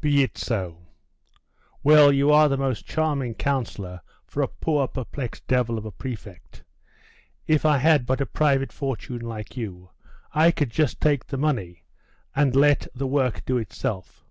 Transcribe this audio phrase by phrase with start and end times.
[0.00, 0.88] Be it so.'
[1.84, 6.64] 'Well, you are the most charming counsellor for a poor perplexed devil of a prefect!
[7.46, 9.90] If I had but a private fortune like you,
[10.32, 11.84] I could just take the money,
[12.34, 14.24] and let the work do itself.